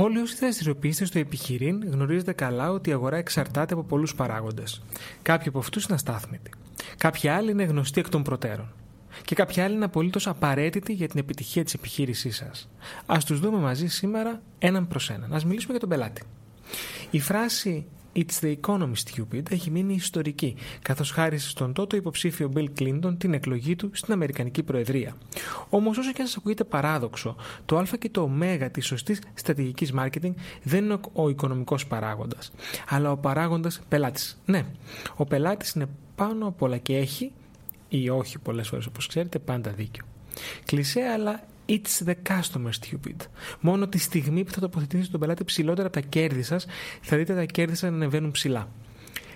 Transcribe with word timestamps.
Όλοι 0.00 0.18
όσοι 0.18 0.36
δραστηριοποιείστε 0.36 1.04
στο 1.04 1.18
επιχειρήν 1.18 1.90
γνωρίζετε 1.90 2.32
καλά 2.32 2.70
ότι 2.70 2.90
η 2.90 2.92
αγορά 2.92 3.16
εξαρτάται 3.16 3.74
από 3.74 3.82
πολλούς 3.82 4.14
παράγοντες. 4.14 4.82
Κάποιοι 5.22 5.48
από 5.48 5.58
αυτούς 5.58 5.84
είναι 5.84 5.94
αστάθμητοι. 5.94 6.50
Κάποιοι 6.96 7.28
άλλοι 7.28 7.50
είναι 7.50 7.64
γνωστοί 7.64 8.00
εκ 8.00 8.08
των 8.08 8.22
προτέρων. 8.22 8.72
Και 9.24 9.34
κάποιοι 9.34 9.62
άλλοι 9.62 9.74
είναι 9.74 9.84
απολύτως 9.84 10.26
απαραίτητοι 10.26 10.92
για 10.92 11.08
την 11.08 11.18
επιτυχία 11.18 11.64
της 11.64 11.74
επιχείρησής 11.74 12.36
σας. 12.36 12.68
Α 13.06 13.18
τους 13.26 13.40
δούμε 13.40 13.58
μαζί 13.58 13.86
σήμερα 13.86 14.42
έναν 14.58 14.88
προς 14.88 15.10
έναν. 15.10 15.34
Α 15.34 15.40
μιλήσουμε 15.46 15.70
για 15.70 15.80
τον 15.80 15.88
πελάτη. 15.88 16.22
Η 17.10 17.20
φράση 17.20 17.86
It's 18.14 18.40
the 18.40 18.56
economy 18.60 18.92
stupid 18.92 19.42
έχει 19.50 19.70
μείνει 19.70 19.94
ιστορική, 19.94 20.56
καθώς 20.82 21.10
χάρισε 21.10 21.48
στον 21.48 21.72
τότε 21.72 21.96
υποψήφιο 21.96 22.52
Bill 22.54 22.66
Clinton 22.78 23.14
την 23.18 23.34
εκλογή 23.34 23.76
του 23.76 23.90
στην 23.92 24.12
Αμερικανική 24.12 24.62
Προεδρία. 24.62 25.16
Όμως, 25.68 25.98
όσο 25.98 26.12
και 26.12 26.20
αν 26.20 26.26
σας 26.26 26.36
ακούγεται 26.36 26.64
παράδοξο, 26.64 27.36
το 27.64 27.78
Α 27.78 27.84
και 27.98 28.10
το 28.10 28.20
Ω 28.22 28.30
της 28.70 28.86
σωστής 28.86 29.20
στρατηγικής 29.34 29.92
marketing 29.98 30.32
δεν 30.62 30.84
είναι 30.84 30.98
ο 31.12 31.28
οικονομικός 31.28 31.86
παράγοντας, 31.86 32.52
αλλά 32.88 33.10
ο 33.10 33.16
παράγοντας 33.16 33.80
πελάτης. 33.88 34.40
Ναι, 34.44 34.66
ο 35.16 35.24
πελάτης 35.24 35.72
είναι 35.72 35.88
πάνω 36.14 36.46
απ' 36.46 36.62
όλα 36.62 36.78
και 36.78 36.96
έχει, 36.96 37.32
ή 37.88 38.08
όχι 38.08 38.38
πολλές 38.38 38.68
φορές 38.68 38.86
όπως 38.86 39.06
ξέρετε, 39.06 39.38
πάντα 39.38 39.70
δίκιο. 39.70 40.04
Κλεισέ, 40.64 41.00
αλλά 41.00 41.42
It's 41.68 42.06
the 42.06 42.14
customer 42.28 42.70
stupid. 42.80 43.16
Μόνο 43.60 43.88
τη 43.88 43.98
στιγμή 43.98 44.44
που 44.44 44.50
θα 44.50 44.60
τοποθετήσετε 44.60 45.10
τον 45.10 45.20
πελάτη 45.20 45.44
ψηλότερα 45.44 45.86
από 45.86 46.00
τα 46.00 46.06
κέρδη 46.08 46.42
σας, 46.42 46.66
θα 47.00 47.16
δείτε 47.16 47.34
τα 47.34 47.44
κέρδη 47.44 47.74
σας 47.74 47.90
να 47.90 47.96
ανεβαίνουν 47.96 48.30
ψηλά. 48.30 48.68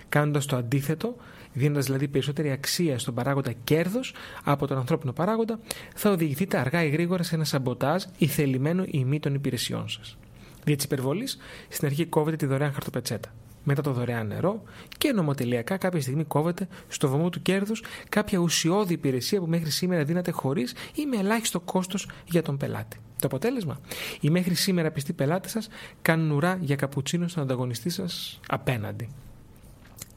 Κάνοντας 0.09 0.45
το 0.45 0.55
αντίθετο, 0.55 1.15
δίνοντας 1.53 1.85
δηλαδή 1.85 2.07
περισσότερη 2.07 2.51
αξία 2.51 2.99
στον 2.99 3.13
παράγοντα 3.13 3.53
κέρδος 3.63 4.13
από 4.43 4.67
τον 4.67 4.77
ανθρώπινο 4.77 5.13
παράγοντα, 5.13 5.59
θα 5.95 6.09
οδηγηθείτε 6.09 6.57
αργά 6.57 6.83
ή 6.83 6.89
γρήγορα 6.89 7.23
σε 7.23 7.35
ένα 7.35 7.43
σαμποτάζ 7.43 8.03
ή 8.17 8.27
θελημένο 8.27 8.83
ή 8.87 9.05
μη 9.05 9.19
των 9.19 9.33
υπηρεσιών 9.33 9.89
σας. 9.89 10.17
Δια 10.65 10.75
της 10.75 10.85
υπερβολής, 10.85 11.37
στην 11.69 11.87
αρχή 11.87 12.05
κόβετε 12.05 12.35
τη 12.35 12.45
δωρεάν 12.45 12.73
χαρτοπετσέτα 12.73 13.33
μετά 13.63 13.81
το 13.81 13.91
δωρεάν 13.91 14.27
νερό 14.27 14.63
και 14.97 15.11
νομοτελειακά 15.11 15.77
κάποια 15.77 16.01
στιγμή 16.01 16.23
κόβεται 16.23 16.67
στο 16.87 17.09
βωμό 17.09 17.29
του 17.29 17.41
κέρδους 17.41 17.83
κάποια 18.09 18.39
ουσιώδη 18.39 18.93
υπηρεσία 18.93 19.39
που 19.39 19.47
μέχρι 19.47 19.69
σήμερα 19.69 20.03
δίνατε 20.03 20.31
χωρίς 20.31 20.73
ή 20.95 21.05
με 21.05 21.17
ελάχιστο 21.17 21.59
κόστος 21.59 22.09
για 22.25 22.41
τον 22.41 22.57
πελάτη. 22.57 22.97
Το 23.19 23.27
αποτέλεσμα, 23.27 23.79
οι 24.19 24.29
μέχρι 24.29 24.53
σήμερα 24.53 24.91
πιστοί 24.91 25.13
πελάτες 25.13 25.51
σας 25.51 25.67
κάνουν 26.01 26.31
ουρά 26.31 26.57
για 26.61 26.75
καπουτσίνο 26.75 27.27
στον 27.27 27.43
ανταγωνιστή 27.43 27.89
σας 27.89 28.39
απέναντι. 28.47 29.09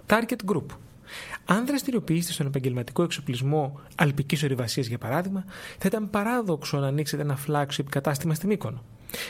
Target 0.06 0.52
Group. 0.52 0.66
Αν 1.44 1.66
δραστηριοποιήσετε 1.66 2.32
στον 2.32 2.46
επαγγελματικό 2.46 3.02
εξοπλισμό 3.02 3.80
αλπικής 3.94 4.42
ορειβασίας, 4.42 4.86
για 4.86 4.98
παράδειγμα, 4.98 5.44
θα 5.78 5.84
ήταν 5.86 6.10
παράδοξο 6.10 6.78
να 6.78 6.86
ανοίξετε 6.86 7.22
ένα 7.22 7.38
flagship 7.46 7.84
κατάστημα 7.90 8.34
στη 8.34 8.46
Μύκονο. 8.46 8.82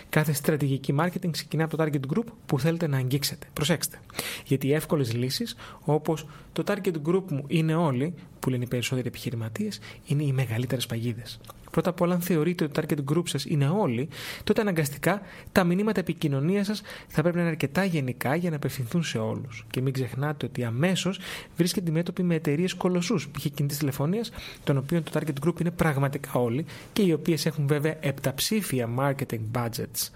Κάθε 0.08 0.32
στρατηγική 0.32 0.94
marketing 0.98 1.30
ξεκινά 1.30 1.64
από 1.64 1.76
το 1.76 1.84
target 1.84 2.16
group 2.16 2.24
που 2.46 2.60
θέλετε 2.60 2.86
να 2.86 2.96
αγγίξετε. 2.96 3.46
Προσέξτε. 3.52 3.98
Γιατί 4.44 4.66
οι 4.66 4.74
εύκολες 4.74 5.14
λύσεις, 5.14 5.56
όπως 5.80 6.26
το 6.52 6.62
target 6.66 6.94
group 7.06 7.22
μου 7.30 7.44
είναι 7.46 7.74
όλοι, 7.74 8.14
που 8.40 8.50
λένε 8.50 8.64
οι 8.64 8.68
περισσότεροι 8.68 9.08
επιχειρηματίες, 9.08 9.80
είναι 10.06 10.22
οι 10.22 10.32
μεγαλύτερες 10.32 10.86
παγίδες. 10.86 11.40
Πρώτα 11.70 11.90
απ' 11.90 12.00
όλα, 12.00 12.14
αν 12.14 12.20
θεωρείτε 12.20 12.64
ότι 12.64 12.72
το 12.72 12.82
target 12.82 13.16
group 13.16 13.22
σας 13.28 13.44
είναι 13.44 13.68
όλοι, 13.68 14.08
τότε 14.44 14.60
αναγκαστικά 14.60 15.20
τα 15.52 15.64
μηνύματα 15.64 16.00
επικοινωνίας 16.00 16.66
σας 16.66 16.82
θα 17.08 17.20
πρέπει 17.20 17.36
να 17.36 17.42
είναι 17.42 17.50
αρκετά 17.50 17.84
γενικά 17.84 18.34
για 18.34 18.50
να 18.50 18.56
απευθυνθούν 18.56 19.02
σε 19.02 19.18
όλους. 19.18 19.64
Και 19.70 19.80
μην 19.80 19.92
ξεχνάτε 19.92 20.46
ότι 20.46 20.64
αμέσως 20.64 21.20
βρίσκεται 21.56 21.86
αντιμέτωποι 21.86 22.22
με 22.22 22.34
εταιρείες 22.34 22.74
κολοσσούς 22.74 23.28
π.χ. 23.28 23.46
κινητή 23.54 23.76
τηλεφωνίας, 23.76 24.30
των 24.64 24.76
οποίων 24.76 25.02
το 25.02 25.10
target 25.14 25.46
group 25.46 25.60
είναι 25.60 25.70
πραγματικά 25.70 26.30
όλοι 26.32 26.64
και 26.92 27.02
οι 27.02 27.12
οποίες 27.12 27.46
έχουν 27.46 27.66
βέβαια 27.66 27.96
επταψήφια 28.00 28.88
marketing 28.98 29.40
budgets. 29.52 30.10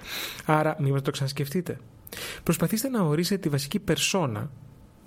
Άρα, 0.45 0.77
μήπω 0.81 1.03
το 1.03 1.11
ξανασκεφτείτε. 1.11 1.79
Προσπαθήστε 2.43 2.89
να 2.89 3.03
ορίσετε 3.03 3.41
τη 3.41 3.49
βασική 3.49 3.79
περσόνα, 3.79 4.51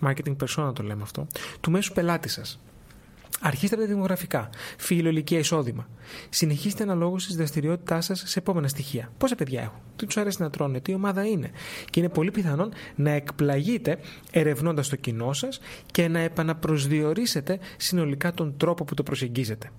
marketing 0.05 0.35
persona 0.43 0.73
το 0.75 0.83
λέμε 0.83 1.01
αυτό, 1.01 1.27
του 1.61 1.71
μέσου 1.71 1.93
πελάτη 1.93 2.29
σας. 2.29 2.59
Αρχίστε 3.45 3.75
από 3.75 3.83
τα 3.83 3.89
δημογραφικά, 3.89 4.49
ηλικία, 4.89 5.39
εισόδημα. 5.39 5.87
Συνεχίστε 6.29 6.83
αναλόγως 6.83 7.25
της 7.25 7.35
δραστηριότητάς 7.35 8.05
σας 8.05 8.23
σε 8.25 8.39
επόμενα 8.39 8.67
στοιχεία. 8.67 9.11
Πόσα 9.17 9.35
παιδιά 9.35 9.61
έχουν, 9.61 9.79
τι 9.95 10.05
τους 10.05 10.17
αρέσει 10.17 10.41
να 10.41 10.49
τρώνε, 10.49 10.79
τι 10.79 10.93
ομάδα 10.93 11.25
είναι; 11.25 11.51
Και 11.89 11.99
είναι 11.99 12.09
πολύ 12.09 12.31
πιθανόν 12.31 12.73
να 12.95 13.09
εκπλαγείτε 13.09 13.99
ερευνώντας 14.31 14.89
το 14.89 14.95
κοινό 14.95 15.33
σας 15.33 15.59
και 15.91 16.07
να 16.07 16.19
επαναπροσδιορίσετε 16.19 17.59
συνολικά 17.77 18.33
τον 18.33 18.57
τρόπο 18.57 18.83
που 18.83 18.93
το 18.93 19.03
προσεγγίζετε. 19.03 19.71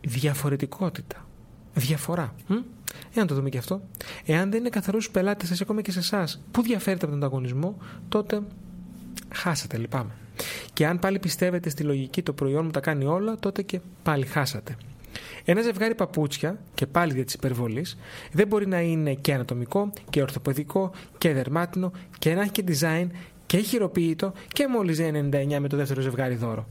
Διαφορετικότητα. 0.00 1.26
Διαφορά. 1.74 2.34
Εάν 3.14 3.26
το 3.26 3.34
δούμε 3.34 3.48
και 3.48 3.58
αυτό. 3.58 3.82
Εάν 4.24 4.50
δεν 4.50 4.60
είναι 4.60 4.68
καθαρούς 4.68 5.10
πελάτες 5.10 5.48
σας, 5.48 5.60
ακόμα 5.60 5.82
και 5.82 5.90
σε 5.92 5.98
εσάς, 5.98 6.42
που 6.50 6.62
διαφέρετε 6.62 7.04
από 7.04 7.14
τον 7.14 7.24
ανταγωνισμό, 7.24 7.76
τότε 8.08 8.42
χάσατε, 9.34 9.76
λυπάμαι. 9.78 10.12
Και 10.72 10.86
αν 10.86 10.98
πάλι 10.98 11.18
πιστεύετε 11.18 11.68
στη 11.68 11.82
λογική 11.82 12.22
το 12.22 12.32
προϊόν 12.32 12.64
μου 12.64 12.70
τα 12.70 12.80
κάνει 12.80 13.04
όλα, 13.04 13.36
τότε 13.40 13.62
και 13.62 13.80
πάλι 14.02 14.26
χάσατε. 14.26 14.76
Ένα 15.44 15.62
ζευγάρι 15.62 15.94
παπούτσια, 15.94 16.58
και 16.74 16.86
πάλι 16.86 17.14
για 17.14 17.24
τη 17.24 17.32
υπερβολής, 17.36 17.96
δεν 18.32 18.46
μπορεί 18.46 18.66
να 18.66 18.80
είναι 18.80 19.14
και 19.14 19.34
ανατομικό 19.34 19.92
και 20.10 20.22
ορθοπαιδικό 20.22 20.90
και 21.18 21.32
δερμάτινο 21.32 21.92
και 22.18 22.34
να 22.34 22.40
έχει 22.40 22.50
και 22.50 22.64
design 22.66 23.06
και 23.46 23.58
χειροποίητο 23.58 24.32
και 24.48 24.68
μόλις 24.68 24.98
99 25.00 25.58
με 25.58 25.68
το 25.68 25.76
δεύτερο 25.76 26.00
ζευγάρι 26.00 26.34
δώρο. 26.34 26.66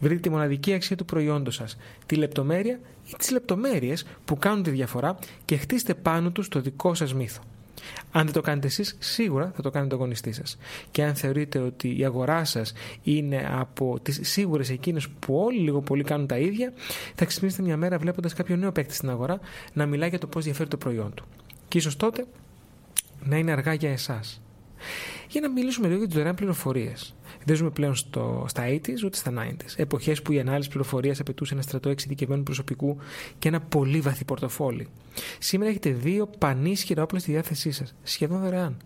Βρείτε 0.00 0.20
τη 0.20 0.30
μοναδική 0.30 0.72
αξία 0.72 0.96
του 0.96 1.04
προϊόντος 1.04 1.54
σας, 1.54 1.76
τη 2.06 2.14
λεπτομέρεια 2.14 2.80
ή 3.06 3.14
τις 3.18 3.30
λεπτομέρειες 3.30 4.06
που 4.24 4.38
κάνουν 4.38 4.62
τη 4.62 4.70
διαφορά 4.70 5.18
και 5.44 5.56
χτίστε 5.56 5.94
πάνω 5.94 6.30
τους 6.30 6.48
το 6.48 6.60
δικό 6.60 6.94
σας 6.94 7.14
μύθο. 7.14 7.42
Αν 8.12 8.24
δεν 8.24 8.32
το 8.32 8.40
κάνετε 8.40 8.66
εσείς, 8.66 8.96
σίγουρα 8.98 9.52
θα 9.56 9.62
το 9.62 9.70
κάνει 9.70 9.88
το 9.88 9.96
αγωνιστή 9.96 10.32
σας. 10.32 10.58
Και 10.90 11.02
αν 11.04 11.14
θεωρείτε 11.14 11.58
ότι 11.58 11.98
η 11.98 12.04
αγορά 12.04 12.44
σας 12.44 12.72
είναι 13.02 13.48
από 13.52 13.98
τις 14.02 14.20
σίγουρες 14.22 14.70
εκείνες 14.70 15.08
που 15.08 15.36
όλοι 15.36 15.58
λίγο 15.58 15.80
πολύ 15.80 16.02
κάνουν 16.02 16.26
τα 16.26 16.38
ίδια, 16.38 16.72
θα 17.14 17.24
ξυπνήσετε 17.24 17.62
μια 17.62 17.76
μέρα 17.76 17.98
βλέποντας 17.98 18.34
κάποιο 18.34 18.56
νέο 18.56 18.72
παίκτη 18.72 18.94
στην 18.94 19.10
αγορά 19.10 19.40
να 19.72 19.86
μιλάει 19.86 20.08
για 20.08 20.18
το 20.18 20.26
πώς 20.26 20.44
διαφέρει 20.44 20.68
το 20.68 20.76
προϊόν 20.76 21.14
του. 21.14 21.24
Και 21.68 21.78
ίσως 21.78 21.96
τότε 21.96 22.26
να 23.24 23.36
είναι 23.36 23.52
αργά 23.52 23.72
για 23.72 23.90
εσάς. 23.90 24.40
Για 25.32 25.40
να 25.40 25.50
μιλήσουμε 25.50 25.86
λίγο 25.86 25.98
για 25.98 26.06
τις 26.06 26.16
δωρεάν 26.16 26.34
πληροφορίες. 26.34 27.14
Δεν 27.44 27.56
ζούμε 27.56 27.70
πλέον 27.70 27.94
στο, 27.94 28.44
στα 28.48 28.64
80s 28.68 29.04
ούτε 29.04 29.16
στα 29.16 29.32
90s. 29.36 29.72
Εποχές 29.76 30.22
που 30.22 30.32
η 30.32 30.40
ανάλυση 30.40 30.68
πληροφορίας 30.68 31.20
απαιτούσε 31.20 31.54
ένα 31.54 31.62
στρατό 31.62 31.88
εξειδικευμένου 31.88 32.42
προσωπικού 32.42 32.96
και 33.38 33.48
ένα 33.48 33.60
πολύ 33.60 34.00
βαθύ 34.00 34.24
πορτοφόλι. 34.24 34.88
Σήμερα 35.38 35.70
έχετε 35.70 35.90
δύο 35.90 36.30
πανίσχυρα 36.38 37.02
όπλα 37.02 37.18
στη 37.18 37.32
διάθεσή 37.32 37.70
σας, 37.70 37.94
σχεδόν 38.02 38.40
δωρεάν. 38.40 38.76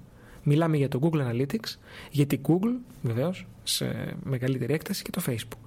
Μιλάμε 0.43 0.77
για 0.77 0.89
το 0.89 0.99
Google 1.03 1.31
Analytics, 1.31 1.77
για 2.11 2.27
την 2.27 2.41
Google, 2.49 2.75
βεβαίως, 3.03 3.47
σε 3.63 4.17
μεγαλύτερη 4.25 4.75
έκταση 4.75 5.03
και 5.03 5.11
το 5.11 5.23
Facebook. 5.27 5.59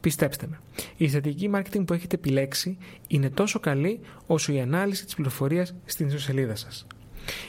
Πιστέψτε 0.00 0.46
με, 0.46 0.60
η 0.96 1.08
στρατηγική 1.08 1.50
marketing 1.54 1.84
που 1.86 1.92
έχετε 1.92 2.16
επιλέξει 2.16 2.78
είναι 3.08 3.30
τόσο 3.30 3.60
καλή 3.60 4.00
όσο 4.26 4.52
η 4.52 4.60
ανάλυση 4.60 5.04
της 5.04 5.14
πληροφορίας 5.14 5.74
στην 5.84 6.06
ιστοσελίδα 6.06 6.56
σας. 6.56 6.86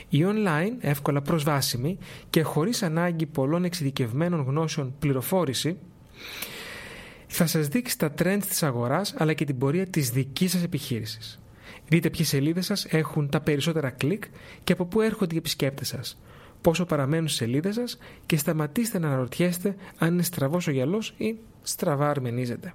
Η 0.08 0.24
online, 0.26 0.76
εύκολα 0.80 1.22
προσβάσιμη 1.22 1.98
και 2.30 2.42
χωρίς 2.42 2.82
ανάγκη 2.82 3.26
πολλών 3.26 3.64
εξειδικευμένων 3.64 4.44
γνώσεων 4.44 4.94
πληροφόρηση, 4.98 5.76
θα 7.26 7.46
σας 7.46 7.68
δείξει 7.68 7.98
τα 7.98 8.14
trends 8.18 8.42
της 8.48 8.62
αγοράς 8.62 9.14
αλλά 9.18 9.32
και 9.32 9.44
την 9.44 9.58
πορεία 9.58 9.86
της 9.86 10.10
δικής 10.10 10.50
σας 10.50 10.62
επιχείρησης. 10.62 11.40
Δείτε 11.88 12.10
ποιες 12.10 12.28
σελίδες 12.28 12.66
σας 12.66 12.84
έχουν 12.84 13.28
τα 13.28 13.40
περισσότερα 13.40 13.90
κλικ 13.90 14.24
και 14.64 14.72
από 14.72 14.84
πού 14.84 15.00
έρχονται 15.00 15.34
οι 15.34 15.38
επισκέπτες 15.38 15.88
σας. 15.88 16.18
Πόσο 16.60 16.84
παραμένουν 16.84 17.28
στις 17.28 17.38
σελίδες 17.38 17.74
σας 17.74 17.98
και 18.26 18.36
σταματήστε 18.36 18.98
να 18.98 19.06
αναρωτιέστε 19.06 19.76
αν 19.98 20.12
είναι 20.12 20.22
στραβός 20.22 20.66
ο 20.66 20.70
γυαλός 20.70 21.14
ή 21.16 21.36
στραβά 21.62 22.10
αρμενίζεται. 22.10 22.74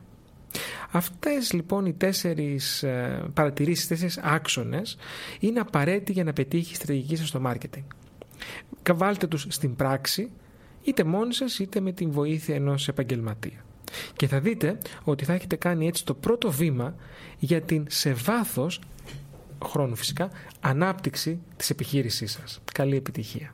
Αυτές 0.92 1.54
λοιπόν 1.54 1.86
οι 1.86 1.94
τέσσερις 1.94 2.84
ε, 2.84 3.24
παρατηρήσεις, 3.34 3.88
τέσσερις 3.88 4.18
άξονες 4.18 4.98
είναι 5.40 5.60
απαραίτητοι 5.60 6.12
για 6.12 6.24
να 6.24 6.34
πετύχει 6.34 6.72
η 6.72 6.76
στρατηγική 6.76 7.16
σας 7.16 7.28
στο 7.28 7.42
marketing. 7.46 7.84
Βάλτε 8.94 9.28
τους 9.28 9.46
στην 9.50 9.76
πράξη 9.76 10.32
είτε 10.84 11.04
μόνοι 11.04 11.34
σας 11.34 11.60
είτε 11.60 11.80
με 11.80 11.92
την 11.92 12.12
βοήθεια 12.12 12.56
ενός 12.56 12.88
επαγγελματία. 12.88 13.64
Και 14.16 14.28
θα 14.28 14.40
δείτε 14.40 14.78
ότι 15.04 15.26
θα 15.26 15.34
έχετε 15.34 15.56
κάνει 15.56 15.88
έτσι 15.88 16.06
το 16.06 16.14
πρώτο 16.14 16.52
βήμα 16.52 16.96
για 17.40 17.62
την 17.62 17.86
σε 17.90 18.14
βάθος 18.14 18.82
χρόνου 19.66 19.96
φυσικά 19.96 20.30
ανάπτυξη 20.60 21.40
της 21.58 21.70
επιχείρησής 21.70 22.32
σας. 22.32 22.62
Καλή 22.74 22.96
επιτυχία. 22.96 23.54